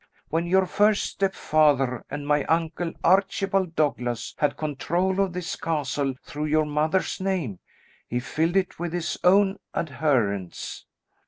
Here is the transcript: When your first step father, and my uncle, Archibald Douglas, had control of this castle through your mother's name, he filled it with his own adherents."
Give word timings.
When 0.29 0.47
your 0.47 0.65
first 0.65 1.03
step 1.03 1.35
father, 1.35 2.03
and 2.09 2.25
my 2.25 2.43
uncle, 2.45 2.91
Archibald 3.03 3.75
Douglas, 3.75 4.33
had 4.39 4.57
control 4.57 5.19
of 5.21 5.31
this 5.33 5.55
castle 5.55 6.15
through 6.23 6.45
your 6.45 6.65
mother's 6.65 7.19
name, 7.21 7.59
he 8.09 8.19
filled 8.19 8.55
it 8.55 8.79
with 8.79 8.93
his 8.93 9.19
own 9.23 9.59
adherents." 9.75 10.87